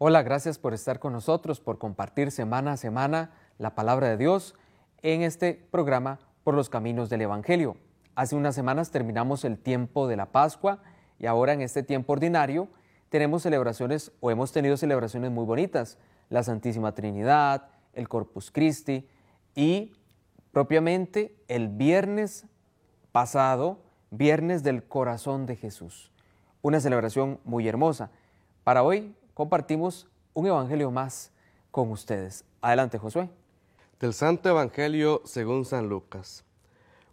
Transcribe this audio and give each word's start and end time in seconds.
Hola, 0.00 0.22
gracias 0.22 0.60
por 0.60 0.74
estar 0.74 1.00
con 1.00 1.12
nosotros, 1.12 1.58
por 1.58 1.78
compartir 1.78 2.30
semana 2.30 2.74
a 2.74 2.76
semana 2.76 3.32
la 3.58 3.74
palabra 3.74 4.08
de 4.08 4.16
Dios 4.16 4.54
en 5.02 5.22
este 5.22 5.54
programa 5.72 6.20
por 6.44 6.54
los 6.54 6.68
caminos 6.68 7.10
del 7.10 7.22
Evangelio. 7.22 7.76
Hace 8.14 8.36
unas 8.36 8.54
semanas 8.54 8.92
terminamos 8.92 9.44
el 9.44 9.58
tiempo 9.58 10.06
de 10.06 10.14
la 10.14 10.26
Pascua 10.26 10.78
y 11.18 11.26
ahora 11.26 11.52
en 11.52 11.62
este 11.62 11.82
tiempo 11.82 12.12
ordinario 12.12 12.68
tenemos 13.08 13.42
celebraciones 13.42 14.12
o 14.20 14.30
hemos 14.30 14.52
tenido 14.52 14.76
celebraciones 14.76 15.32
muy 15.32 15.44
bonitas, 15.44 15.98
la 16.28 16.44
Santísima 16.44 16.94
Trinidad, 16.94 17.66
el 17.92 18.08
Corpus 18.08 18.52
Christi 18.52 19.08
y 19.56 19.94
propiamente 20.52 21.34
el 21.48 21.66
viernes 21.66 22.46
pasado, 23.10 23.82
viernes 24.12 24.62
del 24.62 24.84
corazón 24.84 25.44
de 25.46 25.56
Jesús. 25.56 26.12
Una 26.62 26.78
celebración 26.78 27.40
muy 27.42 27.66
hermosa. 27.66 28.12
Para 28.62 28.84
hoy 28.84 29.16
compartimos 29.38 30.08
un 30.34 30.48
evangelio 30.48 30.90
más 30.90 31.30
con 31.70 31.92
ustedes. 31.92 32.44
Adelante, 32.60 32.98
Josué. 32.98 33.30
Del 34.00 34.12
Santo 34.12 34.48
Evangelio 34.48 35.22
según 35.24 35.64
San 35.64 35.88
Lucas. 35.88 36.44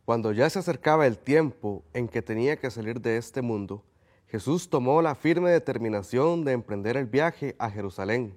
Cuando 0.05 0.31
ya 0.31 0.49
se 0.49 0.57
acercaba 0.57 1.05
el 1.05 1.19
tiempo 1.19 1.83
en 1.93 2.07
que 2.07 2.23
tenía 2.23 2.57
que 2.57 2.71
salir 2.71 2.99
de 2.99 3.17
este 3.17 3.43
mundo, 3.43 3.83
Jesús 4.25 4.71
tomó 4.71 5.03
la 5.03 5.13
firme 5.13 5.51
determinación 5.51 6.43
de 6.43 6.53
emprender 6.53 6.97
el 6.97 7.05
viaje 7.05 7.55
a 7.59 7.69
Jerusalén. 7.69 8.35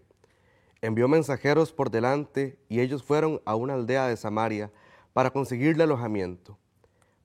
Envió 0.82 1.08
mensajeros 1.08 1.72
por 1.72 1.90
delante 1.90 2.58
y 2.68 2.80
ellos 2.80 3.02
fueron 3.02 3.40
a 3.46 3.54
una 3.54 3.72
aldea 3.72 4.06
de 4.06 4.18
Samaria 4.18 4.70
para 5.14 5.30
conseguirle 5.30 5.84
alojamiento. 5.84 6.58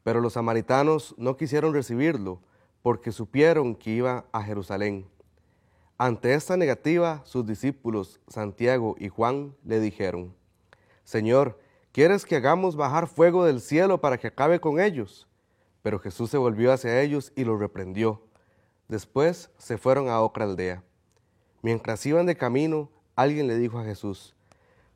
Pero 0.01 0.21
los 0.21 0.31
samaritanos 0.31 1.13
no 1.17 1.35
quisieron 1.35 1.73
recibirlo 1.73 2.39
porque 2.81 3.11
supieron 3.11 3.75
que 3.75 3.89
iba 3.89 4.23
a 4.31 4.41
Jerusalén. 4.43 5.11
Ante 5.97 6.33
esta 6.33 6.57
negativa, 6.57 7.21
sus 7.23 7.45
discípulos 7.45 8.19
Santiago 8.27 8.95
y 8.97 9.09
Juan 9.09 9.55
le 9.63 9.79
dijeron, 9.79 10.35
Señor, 11.03 11.59
¿quieres 11.91 12.25
que 12.25 12.35
hagamos 12.35 12.75
bajar 12.75 13.07
fuego 13.07 13.45
del 13.45 13.61
cielo 13.61 14.01
para 14.01 14.17
que 14.17 14.27
acabe 14.27 14.59
con 14.59 14.79
ellos? 14.79 15.27
Pero 15.83 15.99
Jesús 15.99 16.31
se 16.31 16.37
volvió 16.37 16.73
hacia 16.73 16.99
ellos 17.01 17.31
y 17.35 17.43
los 17.43 17.59
reprendió. 17.59 18.23
Después 18.87 19.51
se 19.57 19.77
fueron 19.77 20.09
a 20.09 20.19
otra 20.21 20.45
aldea. 20.45 20.83
Mientras 21.61 22.03
iban 22.07 22.25
de 22.25 22.35
camino, 22.35 22.89
alguien 23.15 23.47
le 23.47 23.57
dijo 23.57 23.77
a 23.77 23.85
Jesús, 23.85 24.35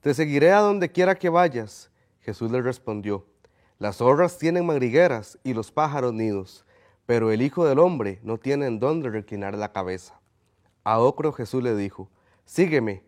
Te 0.02 0.16
seguiré 0.16 0.52
a 0.52 0.62
donde 0.62 0.92
quiera 0.92 1.16
que 1.16 1.30
vayas. 1.30 1.92
Jesús 2.22 2.52
le 2.52 2.62
respondió, 2.62 3.26
Las 3.78 3.98
zorras 3.98 4.40
tienen 4.40 4.66
madrigueras 4.66 5.38
y 5.44 5.54
los 5.54 5.72
pájaros 5.72 6.14
nidos, 6.14 6.66
pero 7.06 7.32
el 7.32 7.44
Hijo 7.44 7.66
del 7.66 7.78
Hombre 7.80 8.20
no 8.24 8.40
tiene 8.40 8.66
en 8.66 8.80
dónde 8.80 9.10
reclinar 9.10 9.56
la 9.56 9.72
cabeza. 9.72 10.20
A 10.88 11.00
otro 11.00 11.34
Jesús 11.34 11.62
le 11.62 11.76
dijo, 11.76 12.10
Sígueme. 12.46 13.04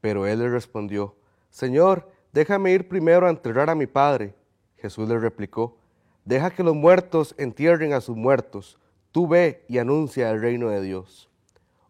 Pero 0.00 0.28
él 0.28 0.38
le 0.38 0.48
respondió, 0.48 1.16
Señor, 1.50 2.08
déjame 2.32 2.70
ir 2.70 2.88
primero 2.88 3.26
a 3.26 3.30
enterrar 3.30 3.68
a 3.70 3.74
mi 3.74 3.88
Padre. 3.88 4.36
Jesús 4.76 5.08
le 5.08 5.18
replicó, 5.18 5.76
Deja 6.24 6.50
que 6.50 6.62
los 6.62 6.76
muertos 6.76 7.34
entierren 7.36 7.92
a 7.92 8.00
sus 8.00 8.16
muertos, 8.16 8.78
tú 9.10 9.26
ve 9.26 9.64
y 9.66 9.78
anuncia 9.78 10.30
el 10.30 10.40
reino 10.40 10.68
de 10.68 10.80
Dios. 10.80 11.28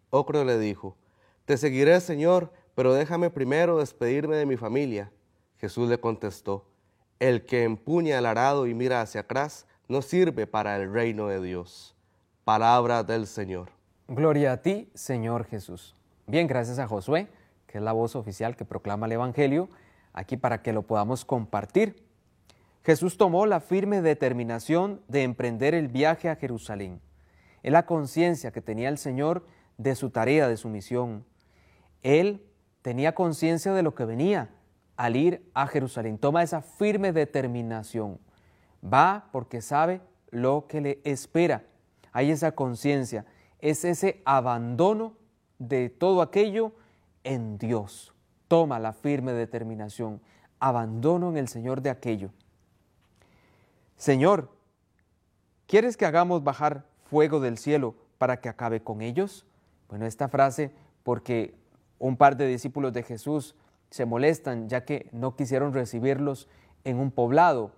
Ocro 0.08 0.44
le 0.44 0.58
dijo, 0.58 0.96
Te 1.44 1.58
seguiré, 1.58 2.00
Señor, 2.00 2.50
pero 2.74 2.94
déjame 2.94 3.28
primero 3.28 3.80
despedirme 3.80 4.36
de 4.36 4.46
mi 4.46 4.56
familia. 4.56 5.12
Jesús 5.58 5.90
le 5.90 6.00
contestó, 6.00 6.64
El 7.20 7.44
que 7.44 7.64
empuña 7.64 8.18
el 8.18 8.24
arado 8.24 8.66
y 8.66 8.72
mira 8.72 9.02
hacia 9.02 9.20
atrás, 9.20 9.66
no 9.88 10.00
sirve 10.00 10.46
para 10.46 10.76
el 10.76 10.90
reino 10.90 11.26
de 11.26 11.42
Dios. 11.42 11.94
Palabra 12.44 13.04
del 13.04 13.26
Señor. 13.26 13.77
Gloria 14.10 14.52
a 14.52 14.62
ti, 14.62 14.90
Señor 14.94 15.44
Jesús. 15.44 15.94
Bien, 16.26 16.46
gracias 16.46 16.78
a 16.78 16.88
Josué, 16.88 17.28
que 17.66 17.76
es 17.76 17.84
la 17.84 17.92
voz 17.92 18.16
oficial 18.16 18.56
que 18.56 18.64
proclama 18.64 19.04
el 19.04 19.12
Evangelio, 19.12 19.68
aquí 20.14 20.38
para 20.38 20.62
que 20.62 20.72
lo 20.72 20.80
podamos 20.80 21.26
compartir. 21.26 22.02
Jesús 22.84 23.18
tomó 23.18 23.44
la 23.44 23.60
firme 23.60 24.00
determinación 24.00 25.02
de 25.08 25.24
emprender 25.24 25.74
el 25.74 25.88
viaje 25.88 26.30
a 26.30 26.36
Jerusalén. 26.36 27.02
Es 27.62 27.70
la 27.70 27.84
conciencia 27.84 28.50
que 28.50 28.62
tenía 28.62 28.88
el 28.88 28.96
Señor 28.96 29.46
de 29.76 29.94
su 29.94 30.08
tarea, 30.08 30.48
de 30.48 30.56
su 30.56 30.70
misión. 30.70 31.26
Él 32.02 32.42
tenía 32.80 33.14
conciencia 33.14 33.74
de 33.74 33.82
lo 33.82 33.94
que 33.94 34.06
venía 34.06 34.48
al 34.96 35.16
ir 35.16 35.50
a 35.52 35.66
Jerusalén. 35.66 36.16
Toma 36.16 36.42
esa 36.42 36.62
firme 36.62 37.12
determinación. 37.12 38.18
Va 38.82 39.28
porque 39.32 39.60
sabe 39.60 40.00
lo 40.30 40.66
que 40.66 40.80
le 40.80 41.00
espera. 41.04 41.64
Hay 42.12 42.30
esa 42.30 42.52
conciencia 42.52 43.26
es 43.60 43.84
ese 43.84 44.22
abandono 44.24 45.14
de 45.58 45.88
todo 45.88 46.22
aquello 46.22 46.72
en 47.24 47.58
Dios. 47.58 48.14
Toma 48.46 48.78
la 48.78 48.92
firme 48.92 49.32
determinación, 49.32 50.20
abandono 50.60 51.28
en 51.30 51.36
el 51.36 51.48
Señor 51.48 51.82
de 51.82 51.90
aquello. 51.90 52.30
Señor, 53.96 54.50
¿quieres 55.66 55.96
que 55.96 56.06
hagamos 56.06 56.44
bajar 56.44 56.86
fuego 57.04 57.40
del 57.40 57.58
cielo 57.58 57.94
para 58.16 58.40
que 58.40 58.48
acabe 58.48 58.82
con 58.82 59.02
ellos? 59.02 59.44
Bueno, 59.88 60.06
esta 60.06 60.28
frase 60.28 60.72
porque 61.02 61.54
un 61.98 62.16
par 62.16 62.36
de 62.36 62.46
discípulos 62.46 62.92
de 62.92 63.02
Jesús 63.02 63.54
se 63.90 64.06
molestan 64.06 64.68
ya 64.68 64.84
que 64.84 65.08
no 65.12 65.34
quisieron 65.34 65.72
recibirlos 65.72 66.48
en 66.84 66.98
un 66.98 67.10
poblado, 67.10 67.72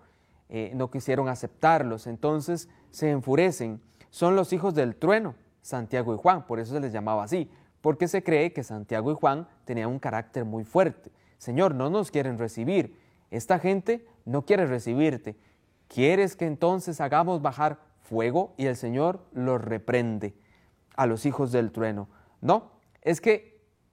eh, 0.49 0.71
no 0.75 0.91
quisieron 0.91 1.29
aceptarlos, 1.29 2.07
entonces 2.07 2.69
se 2.91 3.09
enfurecen. 3.09 3.81
Son 4.09 4.35
los 4.35 4.51
hijos 4.53 4.75
del 4.75 4.95
trueno, 4.95 5.35
Santiago 5.61 6.13
y 6.13 6.17
Juan, 6.17 6.45
por 6.45 6.59
eso 6.59 6.73
se 6.73 6.79
les 6.79 6.93
llamaba 6.93 7.23
así, 7.23 7.51
porque 7.81 8.07
se 8.07 8.23
cree 8.23 8.53
que 8.53 8.63
Santiago 8.63 9.11
y 9.11 9.15
Juan 9.15 9.47
tenían 9.65 9.89
un 9.89 9.99
carácter 9.99 10.45
muy 10.45 10.63
fuerte. 10.63 11.11
Señor, 11.37 11.75
no 11.75 11.89
nos 11.89 12.11
quieren 12.11 12.37
recibir, 12.37 12.97
esta 13.31 13.59
gente 13.59 14.05
no 14.25 14.45
quiere 14.45 14.65
recibirte. 14.65 15.37
¿Quieres 15.87 16.35
que 16.35 16.45
entonces 16.45 17.01
hagamos 17.01 17.41
bajar 17.41 17.79
fuego? 18.01 18.53
Y 18.57 18.65
el 18.65 18.75
Señor 18.75 19.25
los 19.33 19.61
reprende 19.61 20.33
a 20.95 21.05
los 21.05 21.25
hijos 21.25 21.51
del 21.51 21.71
trueno. 21.71 22.07
No, 22.41 22.71
es 23.01 23.21
que 23.21 23.51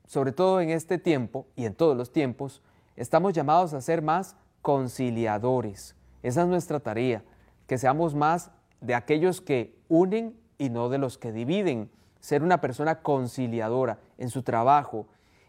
sobre 0.09 0.33
todo 0.33 0.63
en 0.63 0.71
este 0.71 0.97
tiempo 0.97 1.47
y 1.55 1.67
en 1.67 1.75
todos 1.75 1.95
los 1.95 2.11
tiempos, 2.13 2.63
estamos 2.97 3.35
llamados 3.35 3.75
a 3.75 3.83
ser 3.83 4.01
más 4.01 4.37
conciliadores. 4.63 5.95
Esa 6.23 6.43
es 6.43 6.49
nuestra 6.49 6.81
tarea, 6.81 7.23
que 7.67 7.77
seamos 7.77 8.15
más 8.15 8.51
de 8.81 8.95
aquellos 8.95 9.43
que 9.43 9.79
unen 9.87 10.35
y 10.59 10.71
no 10.71 10.89
de 10.89 10.99
los 10.99 11.17
que 11.17 11.33
dividen. 11.33 11.91
Ser 12.21 12.43
una 12.43 12.61
persona 12.61 13.01
conciliadora 13.01 13.99
en 14.19 14.29
su 14.29 14.43
trabajo, 14.43 15.07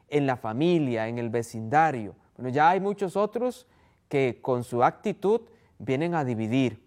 en 0.07 0.27
la 0.27 0.37
familia, 0.37 1.07
en 1.07 1.17
el 1.17 1.29
vecindario. 1.29 2.15
Bueno, 2.37 2.49
ya 2.49 2.69
hay 2.69 2.79
muchos 2.79 3.15
otros 3.17 3.67
que 4.07 4.39
con 4.41 4.63
su 4.63 4.83
actitud 4.83 5.41
vienen 5.77 6.15
a 6.15 6.23
dividir, 6.23 6.81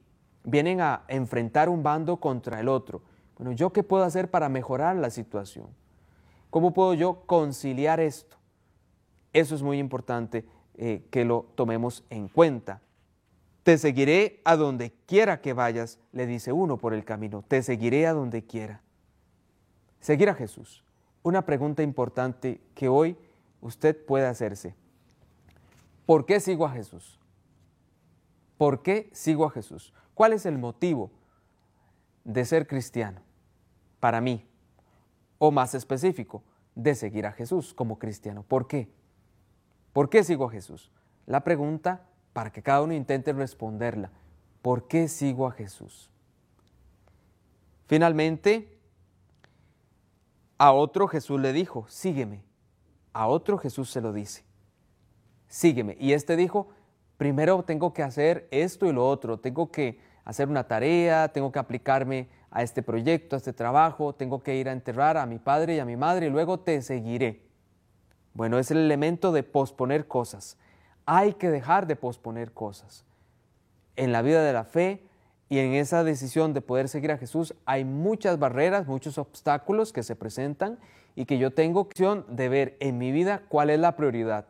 vienen 0.45 0.81
a 0.81 1.05
enfrentar 1.09 1.69
un 1.69 1.83
bando 1.83 2.19
contra 2.19 2.61
el 2.61 2.69
otro. 2.69 3.03
Bueno, 3.37 3.53
¿yo 3.53 3.73
qué 3.73 3.83
puedo 3.83 4.05
hacer 4.05 4.31
para 4.31 4.49
mejorar 4.49 4.97
la 4.97 5.11
situación? 5.11 5.67
¿Cómo 6.51 6.73
puedo 6.73 6.95
yo 6.95 7.23
conciliar 7.27 7.99
esto? 7.99 8.37
Eso 9.33 9.55
es 9.55 9.63
muy 9.63 9.79
importante 9.79 10.45
eh, 10.75 11.07
que 11.11 11.25
lo 11.25 11.47
tomemos 11.55 12.05
en 12.11 12.29
cuenta. 12.29 12.81
Te 13.63 13.79
seguiré 13.79 14.41
a 14.45 14.57
donde 14.57 14.93
quiera 15.07 15.41
que 15.41 15.53
vayas, 15.53 15.99
le 16.13 16.27
dice 16.27 16.53
uno 16.53 16.79
por 16.79 16.95
el 16.95 17.05
camino. 17.05 17.45
Te 17.47 17.63
seguiré 17.63 18.07
a 18.07 18.13
donde 18.13 18.45
quiera. 18.45 18.83
Seguir 20.01 20.29
a 20.29 20.35
Jesús. 20.35 20.85
Una 21.23 21.47
pregunta 21.47 21.83
importante 21.83 22.61
que 22.75 22.89
hoy 22.89 23.17
usted 23.61 24.05
puede 24.05 24.27
hacerse. 24.27 24.75
¿Por 26.07 26.27
qué 26.27 26.41
sigo 26.41 26.67
a 26.67 26.71
Jesús? 26.71 27.21
¿Por 28.59 28.83
qué 28.83 29.11
sigo 29.13 29.45
a 29.45 29.51
Jesús? 29.51 29.93
¿Cuál 30.15 30.33
es 30.33 30.45
el 30.47 30.59
motivo 30.59 31.13
de 32.25 32.45
ser 32.45 32.67
cristiano 32.67 33.21
para 34.01 34.21
mí? 34.21 34.49
O 35.39 35.53
más 35.53 35.75
específico, 35.75 36.43
de 36.75 36.95
seguir 36.97 37.27
a 37.27 37.33
Jesús 37.33 37.75
como 37.75 37.99
cristiano. 37.99 38.43
¿Por 38.43 38.67
qué? 38.67 38.89
¿Por 39.93 40.11
qué 40.11 40.25
sigo 40.25 40.47
a 40.47 40.51
Jesús? 40.51 40.91
La 41.27 41.45
pregunta 41.45 42.09
para 42.33 42.51
que 42.51 42.63
cada 42.63 42.83
uno 42.83 42.95
intente 42.95 43.33
responderla. 43.33 44.11
¿Por 44.63 44.89
qué 44.89 45.09
sigo 45.09 45.47
a 45.47 45.53
Jesús? 45.53 46.11
Finalmente, 47.87 48.79
a 50.59 50.73
otro 50.73 51.09
Jesús 51.09 51.41
le 51.41 51.53
dijo, 51.53 51.87
sígueme. 51.89 52.43
A 53.13 53.27
otro 53.27 53.59
Jesús 53.59 53.91
se 53.91 54.01
lo 54.01 54.13
dice, 54.13 54.43
sígueme. 55.47 55.97
Y 56.01 56.15
este 56.15 56.35
dijo, 56.35 56.69
primero 57.19 57.63
tengo 57.63 57.93
que 57.93 58.03
hacer 58.03 58.49
esto 58.51 58.87
y 58.87 58.93
lo 58.93 59.07
otro, 59.07 59.39
tengo 59.39 59.71
que 59.71 60.01
hacer 60.25 60.49
una 60.49 60.67
tarea, 60.67 61.29
tengo 61.29 61.53
que 61.53 61.59
aplicarme 61.59 62.29
a 62.51 62.63
este 62.63 62.83
proyecto, 62.83 63.37
a 63.37 63.39
este 63.39 63.53
trabajo, 63.53 64.15
tengo 64.15 64.43
que 64.43 64.57
ir 64.57 64.69
a 64.69 64.73
enterrar 64.73 65.17
a 65.17 65.27
mi 65.27 65.39
padre 65.39 65.77
y 65.77 65.79
a 65.79 65.85
mi 65.85 65.97
madre 65.97 66.27
y 66.27 66.31
luego 66.31 66.61
te 66.61 66.81
seguiré. 66.81 67.43
Bueno, 68.35 68.59
es 68.59 68.71
el 68.71 68.79
elemento 68.79 69.31
de 69.33 69.43
posponer 69.43 70.07
cosas. 70.07 70.57
Hay 71.07 71.35
que 71.35 71.51
dejar 71.51 71.87
de 71.87 71.97
posponer 71.97 72.53
cosas. 72.53 73.05
En 73.97 74.13
la 74.13 74.23
vida 74.23 74.43
de 74.43 74.53
la 74.53 74.65
fe 74.65 75.05
Y 75.49 75.59
en 75.59 75.75
esa 75.75 76.03
decisión 76.03 76.55
de 76.55 76.63
poder 76.63 76.89
seguir 76.89 77.13
a 77.13 77.19
Jesús 77.19 77.55
hay 77.67 77.85
muchas 77.85 78.39
barreras, 78.39 78.87
muchos 78.87 79.19
obstáculos 79.19 79.93
que 79.93 80.03
se 80.03 80.17
presentan 80.17 80.79
y 81.15 81.27
que 81.27 81.37
yo 81.37 81.53
tengo 81.53 81.81
opción 81.81 82.25
de 82.29 82.49
ver 82.49 82.77
en 82.81 82.97
mi 82.97 83.13
vida 83.13 83.43
cuál 83.49 83.69
es 83.69 83.79
la 83.79 83.95
prioridad. 83.95 84.47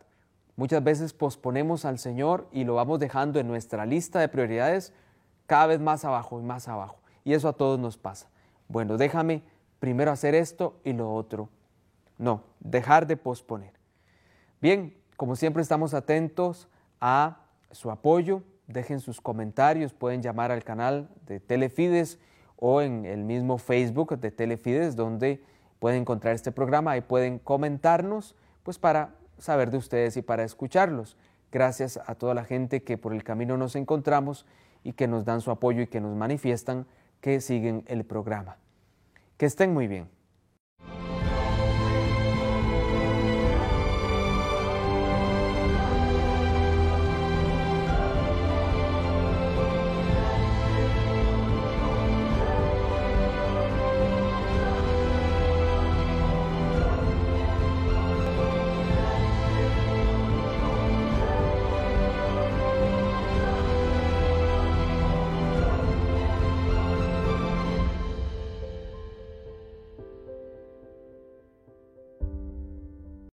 Muchas 0.57 0.85
veces 0.85 1.13
posponemos 1.13 1.85
al 1.85 1.99
Señor 1.99 2.47
y 2.53 2.63
lo 2.63 2.75
vamos 2.75 3.01
dejando 3.01 3.41
en 3.41 3.49
nuestra 3.49 3.85
lista 3.85 4.21
de 4.21 4.29
prioridades 4.29 4.93
cada 5.47 5.67
vez 5.67 5.81
más 5.81 6.05
abajo 6.05 6.39
y 6.39 6.45
más 6.45 6.69
abajo. 6.69 7.01
Y 7.25 7.33
eso 7.33 7.49
a 7.49 7.55
todos 7.55 7.81
nos 7.81 7.97
pasa. 7.97 8.29
Bueno, 8.69 8.97
déjame 8.97 9.43
primero 9.81 10.13
hacer 10.13 10.35
esto 10.35 10.81
y 10.85 10.93
lo 10.93 11.13
otro. 11.13 11.49
No, 12.19 12.45
dejar 12.61 13.07
de 13.07 13.17
posponer. 13.17 13.73
Bien, 14.61 14.95
como 15.17 15.37
siempre 15.37 15.63
estamos 15.63 15.95
atentos 15.95 16.69
a 17.01 17.41
su 17.71 17.91
apoyo, 17.91 18.43
dejen 18.67 19.01
sus 19.01 19.21
comentarios, 19.21 19.93
pueden 19.93 20.23
llamar 20.23 20.51
al 20.51 20.65
canal 20.65 21.09
de 21.27 21.41
Telefides 21.41 22.19
o 22.57 22.81
en 22.81 23.05
el 23.05 23.25
mismo 23.25 23.59
Facebook 23.59 24.19
de 24.19 24.31
Telefides 24.31 24.97
donde 24.97 25.43
pueden 25.79 26.03
encontrar 26.03 26.35
este 26.35 26.53
programa 26.53 26.97
y 26.97 27.01
pueden 27.01 27.39
comentarnos 27.39 28.37
pues 28.63 28.79
para 28.79 29.15
saber 29.39 29.71
de 29.71 29.79
ustedes 29.79 30.17
y 30.17 30.23
para 30.23 30.45
escucharlos. 30.45 31.17
Gracias 31.51 31.99
a 32.07 32.15
toda 32.15 32.35
la 32.35 32.45
gente 32.45 32.83
que 32.83 32.97
por 32.97 33.13
el 33.13 33.25
camino 33.25 33.57
nos 33.57 33.77
encontramos 33.77 34.47
y 34.85 34.93
que 34.93 35.09
nos 35.09 35.25
dan 35.25 35.41
su 35.41 35.51
apoyo 35.51 35.83
y 35.83 35.87
que 35.87 36.01
nos 36.01 36.17
manifiestan 36.17 36.87
que 37.21 37.41
siguen 37.41 37.85
el 37.89 38.05
programa. 38.05 38.57
Que 39.37 39.47
estén 39.47 39.75
muy 39.75 39.87
bien. 39.89 40.22